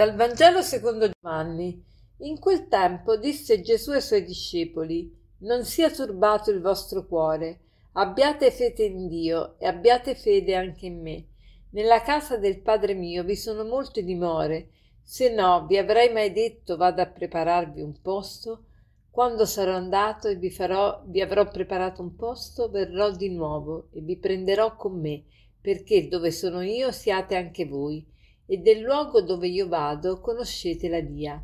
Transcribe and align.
Dal 0.00 0.14
Vangelo 0.14 0.62
secondo 0.62 1.10
Giovanni. 1.10 1.84
In 2.20 2.38
quel 2.38 2.68
tempo 2.68 3.18
disse 3.18 3.60
Gesù 3.60 3.90
ai 3.90 4.00
suoi 4.00 4.24
discepoli: 4.24 5.14
Non 5.40 5.66
sia 5.66 5.90
turbato 5.90 6.50
il 6.50 6.62
vostro 6.62 7.04
cuore, 7.04 7.60
abbiate 7.92 8.50
fede 8.50 8.84
in 8.84 9.08
Dio 9.08 9.58
e 9.58 9.66
abbiate 9.66 10.14
fede 10.14 10.54
anche 10.54 10.86
in 10.86 11.02
me. 11.02 11.26
Nella 11.72 12.00
casa 12.00 12.38
del 12.38 12.62
Padre 12.62 12.94
mio 12.94 13.24
vi 13.24 13.36
sono 13.36 13.62
molte 13.62 14.02
dimore, 14.02 14.70
se 15.02 15.34
no 15.34 15.66
vi 15.66 15.76
avrei 15.76 16.10
mai 16.10 16.32
detto 16.32 16.78
vado 16.78 17.02
a 17.02 17.06
prepararvi 17.06 17.82
un 17.82 18.00
posto? 18.00 18.64
Quando 19.10 19.44
sarò 19.44 19.74
andato 19.74 20.28
e 20.28 20.36
vi, 20.36 20.50
farò, 20.50 21.02
vi 21.08 21.20
avrò 21.20 21.46
preparato 21.46 22.00
un 22.00 22.16
posto, 22.16 22.70
verrò 22.70 23.10
di 23.10 23.28
nuovo 23.28 23.88
e 23.92 24.00
vi 24.00 24.16
prenderò 24.16 24.76
con 24.76 24.98
me, 24.98 25.24
perché 25.60 26.08
dove 26.08 26.30
sono 26.30 26.62
io 26.62 26.90
siate 26.90 27.36
anche 27.36 27.66
voi 27.66 28.10
e 28.50 28.58
del 28.58 28.80
luogo 28.80 29.22
dove 29.22 29.46
io 29.46 29.68
vado 29.68 30.18
conoscete 30.18 30.88
la 30.88 30.98
via. 30.98 31.40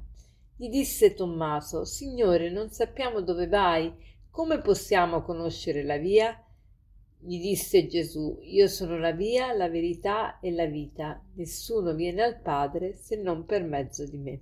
Gli 0.56 0.68
disse 0.68 1.14
Tommaso, 1.14 1.84
Signore, 1.84 2.50
non 2.50 2.70
sappiamo 2.70 3.20
dove 3.20 3.46
vai, 3.46 3.94
come 4.28 4.60
possiamo 4.60 5.22
conoscere 5.22 5.84
la 5.84 5.98
via? 5.98 6.36
Gli 7.20 7.40
disse 7.40 7.86
Gesù, 7.86 8.40
Io 8.42 8.66
sono 8.66 8.98
la 8.98 9.12
via, 9.12 9.52
la 9.52 9.68
verità 9.68 10.40
e 10.40 10.50
la 10.50 10.66
vita. 10.66 11.22
Nessuno 11.34 11.94
viene 11.94 12.22
al 12.22 12.40
Padre 12.40 12.94
se 12.94 13.14
non 13.14 13.46
per 13.46 13.62
mezzo 13.62 14.04
di 14.04 14.18
me. 14.18 14.40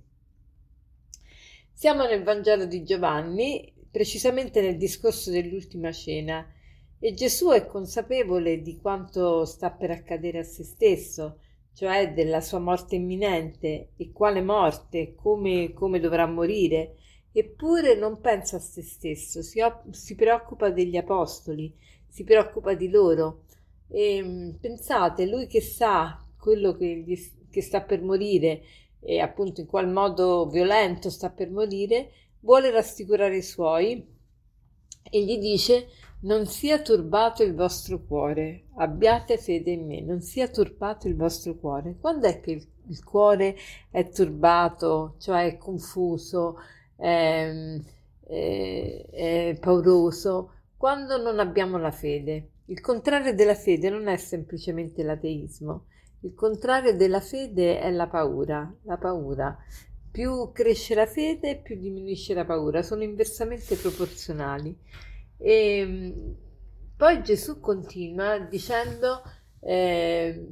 Siamo 1.71 2.07
nel 2.07 2.23
Vangelo 2.23 2.65
di 2.65 2.83
Giovanni, 2.83 3.71
precisamente 3.91 4.59
nel 4.59 4.77
discorso 4.77 5.29
dell'ultima 5.29 5.91
cena, 5.91 6.51
e 6.97 7.13
Gesù 7.13 7.49
è 7.49 7.67
consapevole 7.67 8.63
di 8.63 8.79
quanto 8.79 9.45
sta 9.45 9.69
per 9.69 9.91
accadere 9.91 10.39
a 10.39 10.43
se 10.43 10.63
stesso, 10.63 11.41
cioè 11.75 12.13
della 12.13 12.39
sua 12.39 12.59
morte 12.59 12.95
imminente 12.95 13.89
e 13.97 14.11
quale 14.13 14.41
morte, 14.41 15.13
come, 15.13 15.73
come 15.73 15.99
dovrà 15.99 16.25
morire, 16.25 16.95
eppure 17.33 17.95
non 17.95 18.21
pensa 18.21 18.55
a 18.55 18.59
se 18.59 18.81
stesso, 18.81 19.41
si, 19.41 19.61
si 19.91 20.15
preoccupa 20.15 20.69
degli 20.69 20.95
apostoli, 20.95 21.75
si 22.07 22.23
preoccupa 22.23 22.73
di 22.75 22.89
loro. 22.89 23.43
E, 23.89 24.23
mm, 24.23 24.49
pensate, 24.61 25.27
lui 25.27 25.47
che 25.47 25.59
sa 25.59 26.25
quello 26.39 26.77
che, 26.77 27.03
gli, 27.05 27.19
che 27.49 27.61
sta 27.61 27.81
per 27.81 28.01
morire 28.01 28.61
e 29.01 29.19
appunto 29.19 29.59
in 29.59 29.67
qual 29.67 29.91
modo 29.91 30.47
violento 30.47 31.09
sta 31.09 31.29
per 31.29 31.51
morire, 31.51 32.09
vuole 32.39 32.71
rassicurare 32.71 33.35
i 33.35 33.43
suoi 33.43 34.01
e 35.11 35.23
gli 35.23 35.37
dice 35.37 35.87
non 36.25 36.47
sia 36.47 36.81
turbato 36.81 37.43
il 37.43 37.53
vostro 37.53 38.01
cuore, 38.03 38.65
abbiate 38.77 39.37
fede 39.37 39.71
in 39.71 39.85
me, 39.85 40.01
non 40.01 40.21
sia 40.21 40.47
turbato 40.47 41.07
il 41.07 41.15
vostro 41.15 41.55
cuore. 41.55 41.97
Quando 41.99 42.25
è 42.25 42.39
che 42.39 42.51
il, 42.51 42.67
il 42.87 43.03
cuore 43.03 43.55
è 43.91 44.09
turbato, 44.09 45.15
cioè 45.19 45.45
è 45.45 45.57
confuso, 45.57 46.57
è, 46.95 47.79
è, 48.25 49.05
è 49.11 49.57
pauroso? 49.59 50.51
Quando 50.75 51.21
non 51.21 51.39
abbiamo 51.39 51.77
la 51.77 51.91
fede. 51.91 52.49
Il 52.65 52.81
contrario 52.81 53.35
della 53.35 53.53
fede 53.53 53.91
non 53.91 54.07
è 54.07 54.17
semplicemente 54.17 55.03
l'ateismo, 55.03 55.85
il 56.21 56.33
contrario 56.33 56.95
della 56.95 57.21
fede 57.21 57.79
è 57.79 57.91
la 57.91 58.07
paura, 58.07 58.73
la 58.83 58.97
paura. 58.97 59.55
Più 60.09 60.51
cresce 60.51 60.95
la 60.95 61.05
fede, 61.05 61.57
più 61.57 61.77
diminuisce 61.77 62.33
la 62.33 62.45
paura, 62.45 62.81
sono 62.81 63.03
inversamente 63.03 63.75
proporzionali. 63.75 64.75
E 65.45 65.77
ehm, 65.77 66.35
poi 66.97 67.21
Gesù 67.21 67.59
continua 67.59 68.39
dicendo: 68.39 69.21
eh, 69.59 70.43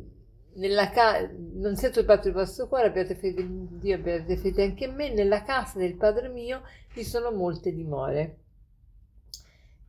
ca- 0.93 1.27
Non 1.53 1.75
sia 1.75 1.89
turbato 1.89 2.27
il 2.27 2.35
vostro 2.35 2.67
cuore, 2.67 2.87
abbiate 2.87 3.15
fede 3.15 3.41
in 3.41 3.79
Dio, 3.79 3.95
abbiate 3.95 4.37
fede 4.37 4.63
anche 4.63 4.85
in 4.85 4.93
me. 4.93 5.11
Nella 5.11 5.41
casa 5.41 5.79
del 5.79 5.95
Padre 5.95 6.29
mio 6.29 6.61
vi 6.93 7.03
sono 7.03 7.31
molte 7.31 7.73
dimore. 7.73 8.37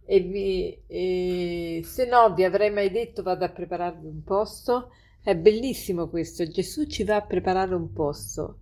E, 0.07 0.21
vi, 0.21 0.83
e 0.87 1.83
se 1.85 2.07
no 2.07 2.33
vi 2.35 2.45
avrei 2.45 2.71
mai 2.71 2.91
detto 2.91 3.23
vado 3.23 3.45
a 3.45 3.51
prepararvi 3.51 4.07
un 4.07 4.23
posto. 4.23 4.91
È 5.23 5.37
bellissimo 5.37 6.09
questo. 6.09 6.49
Gesù 6.49 6.87
ci 6.87 7.05
va 7.05 7.17
a 7.17 7.27
preparare 7.27 7.75
un 7.75 7.93
posto 7.93 8.61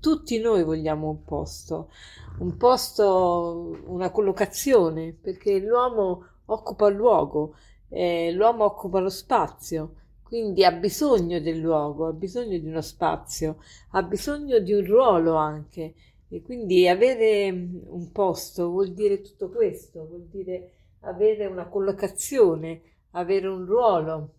tutti 0.00 0.38
noi 0.38 0.62
vogliamo 0.62 1.08
un 1.08 1.24
posto, 1.24 1.90
un 2.38 2.56
posto, 2.56 3.78
una 3.86 4.10
collocazione, 4.10 5.12
perché 5.12 5.58
l'uomo 5.58 6.24
occupa 6.46 6.88
il 6.88 6.96
luogo, 6.96 7.56
eh, 7.88 8.32
l'uomo 8.32 8.64
occupa 8.64 9.00
lo 9.00 9.08
spazio, 9.08 9.94
quindi 10.22 10.64
ha 10.64 10.72
bisogno 10.72 11.40
del 11.40 11.58
luogo, 11.58 12.06
ha 12.06 12.12
bisogno 12.12 12.58
di 12.58 12.66
uno 12.66 12.80
spazio, 12.80 13.58
ha 13.90 14.02
bisogno 14.02 14.58
di 14.58 14.72
un 14.72 14.84
ruolo 14.84 15.34
anche. 15.36 15.94
E 16.28 16.42
quindi 16.42 16.88
avere 16.88 17.50
un 17.50 18.10
posto 18.10 18.70
vuol 18.70 18.92
dire 18.92 19.20
tutto 19.20 19.50
questo, 19.50 20.06
vuol 20.06 20.26
dire 20.26 20.72
avere 21.00 21.46
una 21.46 21.66
collocazione, 21.66 22.80
avere 23.12 23.46
un 23.46 23.64
ruolo 23.64 24.30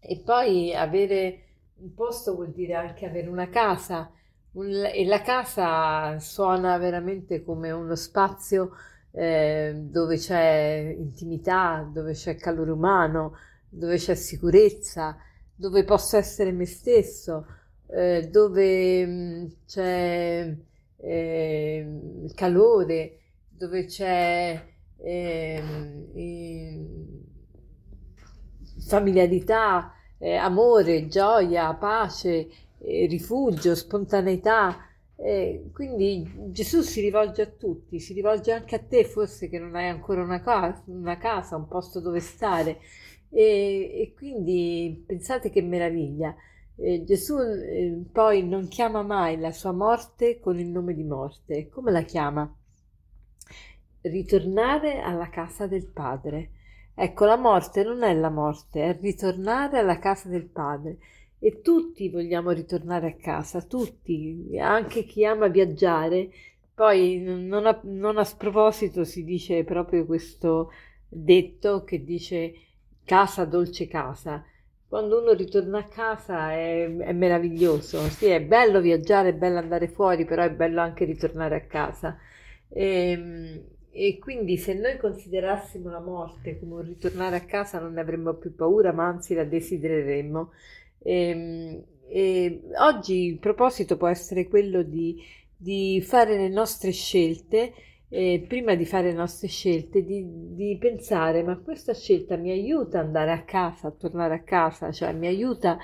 e 0.00 0.18
poi 0.18 0.74
avere 0.74 1.42
un 1.76 1.94
posto 1.94 2.34
vuol 2.34 2.50
dire 2.50 2.74
anche 2.74 3.06
avere 3.06 3.28
una 3.28 3.48
casa, 3.48 4.10
e 4.56 5.04
la 5.06 5.20
casa 5.20 6.18
suona 6.20 6.78
veramente 6.78 7.42
come 7.42 7.72
uno 7.72 7.96
spazio 7.96 8.70
eh, 9.10 9.72
dove 9.76 10.16
c'è 10.16 10.94
intimità, 10.96 11.88
dove 11.92 12.12
c'è 12.12 12.36
calore 12.36 12.70
umano, 12.70 13.36
dove 13.68 13.96
c'è 13.96 14.14
sicurezza, 14.14 15.16
dove 15.54 15.82
posso 15.84 16.16
essere 16.16 16.52
me 16.52 16.66
stesso, 16.66 17.46
eh, 17.88 18.28
dove 18.30 19.06
mm, 19.06 19.46
c'è 19.66 20.56
eh, 20.98 22.00
calore, 22.34 23.18
dove 23.48 23.86
c'è 23.86 24.64
ehm, 24.98 26.06
familiarità, 28.86 29.92
eh, 30.18 30.36
amore, 30.36 31.08
gioia, 31.08 31.74
pace 31.74 32.48
eh, 32.84 33.06
rifugio, 33.06 33.74
spontaneità. 33.74 34.88
Eh, 35.16 35.70
quindi 35.72 36.28
Gesù 36.50 36.82
si 36.82 37.00
rivolge 37.00 37.42
a 37.42 37.46
tutti, 37.46 38.00
si 38.00 38.12
rivolge 38.12 38.52
anche 38.52 38.74
a 38.74 38.80
te, 38.80 39.04
forse 39.04 39.48
che 39.48 39.58
non 39.58 39.74
hai 39.74 39.88
ancora 39.88 40.22
una 40.22 40.40
casa, 40.40 40.82
una 40.86 41.16
casa 41.18 41.56
un 41.56 41.66
posto 41.68 42.00
dove 42.00 42.20
stare. 42.20 42.80
E, 43.30 43.42
e 44.00 44.14
quindi 44.14 45.02
pensate 45.06 45.50
che 45.50 45.62
meraviglia. 45.62 46.34
Eh, 46.76 47.04
Gesù 47.04 47.38
eh, 47.38 48.02
poi 48.12 48.46
non 48.46 48.68
chiama 48.68 49.02
mai 49.02 49.38
la 49.38 49.52
sua 49.52 49.72
morte 49.72 50.40
con 50.40 50.58
il 50.58 50.66
nome 50.66 50.94
di 50.94 51.04
morte. 51.04 51.68
Come 51.68 51.90
la 51.90 52.02
chiama? 52.02 52.52
Ritornare 54.02 55.00
alla 55.00 55.30
casa 55.30 55.66
del 55.66 55.86
Padre. 55.86 56.50
Ecco, 56.94 57.24
la 57.24 57.36
morte 57.36 57.82
non 57.82 58.02
è 58.02 58.14
la 58.14 58.30
morte, 58.30 58.84
è 58.84 58.98
ritornare 59.00 59.78
alla 59.78 59.98
casa 59.98 60.28
del 60.28 60.44
Padre 60.44 60.98
e 61.44 61.60
tutti 61.60 62.08
vogliamo 62.08 62.52
ritornare 62.52 63.06
a 63.06 63.14
casa, 63.22 63.60
tutti, 63.60 64.56
anche 64.58 65.04
chi 65.04 65.26
ama 65.26 65.48
viaggiare. 65.48 66.30
Poi 66.72 67.20
non 67.20 67.66
a, 67.66 67.78
non 67.82 68.16
a 68.16 68.24
sproposito 68.24 69.04
si 69.04 69.24
dice 69.24 69.62
proprio 69.62 70.06
questo 70.06 70.72
detto 71.06 71.84
che 71.84 72.02
dice 72.02 72.54
casa 73.04 73.44
dolce 73.44 73.86
casa. 73.86 74.42
Quando 74.88 75.20
uno 75.20 75.34
ritorna 75.34 75.80
a 75.80 75.86
casa 75.86 76.52
è, 76.52 76.84
è 76.86 77.12
meraviglioso, 77.12 78.00
sì 78.08 78.24
è 78.28 78.40
bello 78.40 78.80
viaggiare, 78.80 79.28
è 79.30 79.34
bello 79.34 79.58
andare 79.58 79.88
fuori, 79.88 80.24
però 80.24 80.44
è 80.44 80.50
bello 80.50 80.80
anche 80.80 81.04
ritornare 81.04 81.56
a 81.56 81.66
casa. 81.66 82.16
E, 82.70 83.10
ehm, 83.10 83.62
e 83.90 84.18
quindi 84.18 84.56
se 84.56 84.72
noi 84.72 84.96
considerassimo 84.96 85.90
la 85.90 86.00
morte 86.00 86.58
come 86.58 86.74
un 86.74 86.82
ritornare 86.86 87.36
a 87.36 87.44
casa 87.44 87.78
non 87.78 87.92
ne 87.92 88.00
avremmo 88.00 88.32
più 88.32 88.54
paura, 88.54 88.92
ma 88.92 89.06
anzi 89.06 89.34
la 89.34 89.44
desidereremmo. 89.44 90.50
E, 91.04 91.28
ehm, 91.28 91.84
e 92.06 92.62
oggi 92.78 93.26
il 93.26 93.38
proposito 93.38 93.96
può 93.96 94.08
essere 94.08 94.48
quello 94.48 94.82
di, 94.82 95.22
di 95.56 96.00
fare 96.02 96.36
le 96.36 96.48
nostre 96.48 96.92
scelte, 96.92 97.72
eh, 98.08 98.44
prima 98.46 98.74
di 98.74 98.86
fare 98.86 99.08
le 99.08 99.14
nostre 99.16 99.48
scelte, 99.48 100.04
di, 100.04 100.54
di, 100.54 100.76
pensare 100.78 101.42
ma 101.42 101.56
questa 101.58 101.94
scelta 101.94 102.36
mi 102.36 102.50
aiuta 102.50 103.00
ad 103.00 103.06
andare 103.06 103.32
a 103.32 103.42
casa, 103.42 103.88
a 103.88 103.90
tornare 103.90 104.34
a 104.34 104.42
casa, 104.42 104.92
cioè 104.92 105.12
mi 105.12 105.26
aiuta 105.26 105.78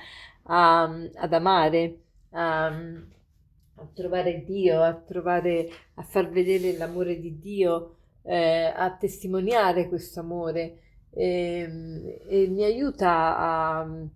a, 0.44 0.82
ad 1.14 1.32
amare, 1.32 1.99
a, 2.31 2.66
a, 2.66 3.88
trovare 3.93 4.44
Dio, 4.44 4.82
a, 4.82 4.94
trovare, 4.94 5.69
a 5.94 6.02
far 6.02 6.28
vedere 6.31 6.76
l'amore 6.76 7.19
di 7.19 7.40
Dio, 7.40 7.96
eh, 8.23 8.73
a 8.75 8.94
testimoniare 8.96 9.88
questo 9.88 10.20
amore? 10.20 10.78
E, 11.11 11.25
ehm, 11.26 12.19
e 12.28 12.46
mi 12.49 12.62
aiuta 12.62 13.37
a 13.37 14.08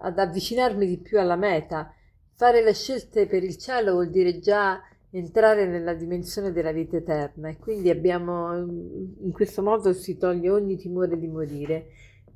ad 0.00 0.18
avvicinarmi 0.18 0.86
di 0.86 0.98
più 0.98 1.18
alla 1.18 1.36
meta. 1.36 1.92
Fare 2.34 2.62
le 2.62 2.74
scelte 2.74 3.26
per 3.26 3.42
il 3.42 3.56
cielo 3.56 3.92
vuol 3.92 4.10
dire 4.10 4.38
già 4.38 4.80
entrare 5.10 5.66
nella 5.66 5.94
dimensione 5.94 6.52
della 6.52 6.72
vita 6.72 6.96
eterna 6.96 7.48
e 7.48 7.56
quindi 7.56 7.90
abbiamo 7.90 8.54
in 8.54 9.32
questo 9.32 9.62
modo 9.62 9.92
si 9.92 10.18
toglie 10.18 10.50
ogni 10.50 10.76
timore 10.76 11.18
di 11.18 11.26
morire 11.26 11.86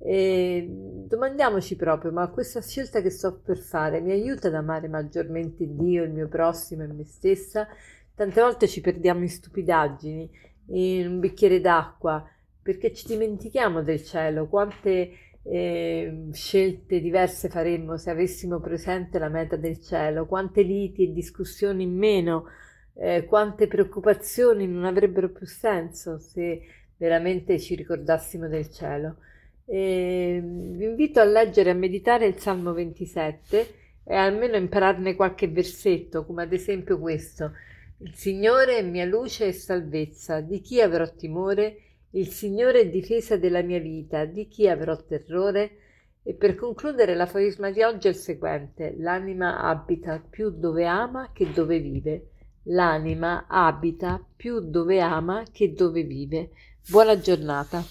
E 0.04 0.66
domandiamoci 0.68 1.76
proprio, 1.76 2.10
ma 2.10 2.26
questa 2.28 2.60
scelta 2.60 3.00
che 3.00 3.10
sto 3.10 3.38
per 3.40 3.58
fare 3.58 4.00
mi 4.00 4.10
aiuta 4.10 4.48
ad 4.48 4.54
amare 4.54 4.88
maggiormente 4.88 5.64
Dio, 5.68 6.02
il 6.02 6.10
mio 6.10 6.26
prossimo 6.26 6.82
e 6.82 6.88
me 6.88 7.04
stessa? 7.04 7.68
Tante 8.12 8.40
volte 8.40 8.66
ci 8.66 8.80
perdiamo 8.80 9.22
in 9.22 9.28
stupidaggini, 9.28 10.30
in 10.70 11.06
un 11.06 11.20
bicchiere 11.20 11.60
d'acqua, 11.60 12.28
perché 12.60 12.92
ci 12.92 13.06
dimentichiamo 13.06 13.82
del 13.82 14.02
cielo, 14.02 14.48
quante 14.48 15.10
eh, 15.44 16.28
scelte 16.32 17.00
diverse 17.00 17.48
faremmo 17.48 17.96
se 17.96 18.10
avessimo 18.10 18.60
presente 18.60 19.18
la 19.18 19.28
meta 19.28 19.56
del 19.56 19.80
cielo, 19.80 20.26
quante 20.26 20.62
liti 20.62 21.04
e 21.04 21.12
discussioni 21.12 21.82
in 21.82 21.96
meno, 21.96 22.46
eh, 22.94 23.24
quante 23.24 23.66
preoccupazioni 23.66 24.66
non 24.66 24.84
avrebbero 24.84 25.30
più 25.30 25.46
senso 25.46 26.18
se 26.18 26.62
veramente 26.96 27.58
ci 27.58 27.74
ricordassimo 27.74 28.46
del 28.48 28.70
cielo. 28.70 29.16
E 29.64 30.40
vi 30.42 30.84
invito 30.84 31.20
a 31.20 31.24
leggere 31.24 31.70
e 31.70 31.72
a 31.72 31.76
meditare 31.76 32.26
il 32.26 32.38
Salmo 32.38 32.72
27 32.72 33.74
e 34.04 34.14
almeno 34.14 34.56
impararne 34.56 35.14
qualche 35.14 35.48
versetto, 35.48 36.24
come 36.24 36.42
ad 36.42 36.52
esempio 36.52 36.98
questo. 36.98 37.52
Il 37.98 38.14
Signore 38.14 38.78
è 38.78 38.82
mia 38.82 39.04
luce 39.04 39.46
e 39.46 39.52
salvezza, 39.52 40.40
di 40.40 40.60
chi 40.60 40.80
avrò 40.80 41.08
timore? 41.14 41.76
Il 42.14 42.28
Signore 42.28 42.80
è 42.80 42.88
difesa 42.90 43.38
della 43.38 43.62
mia 43.62 43.80
vita, 43.80 44.26
di 44.26 44.46
chi 44.46 44.68
avrò 44.68 44.94
terrore? 45.02 45.78
E 46.22 46.34
per 46.34 46.54
concludere 46.54 47.14
l'aforisma 47.14 47.70
di 47.70 47.82
oggi 47.82 48.06
è 48.06 48.10
il 48.10 48.16
seguente: 48.16 48.94
l'anima 48.98 49.58
abita 49.58 50.22
più 50.28 50.50
dove 50.50 50.84
ama 50.84 51.30
che 51.32 51.50
dove 51.50 51.80
vive. 51.80 52.32
L'anima 52.64 53.46
abita 53.48 54.22
più 54.36 54.60
dove 54.60 55.00
ama 55.00 55.42
che 55.50 55.72
dove 55.72 56.02
vive. 56.02 56.50
Buona 56.86 57.18
giornata. 57.18 57.82